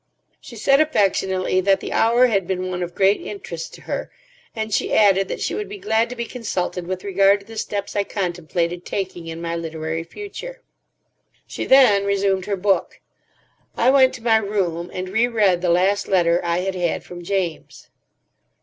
[0.39, 4.09] She said affectionately that the hour had been one of great interest to her,
[4.55, 7.55] and she added that she would be glad to be consulted with regard to the
[7.55, 10.63] steps I contemplated taking in my literary future.
[11.45, 12.99] She then resumed her book.
[13.77, 17.23] I went to my room and re read the last letter I had had from
[17.23, 17.91] James.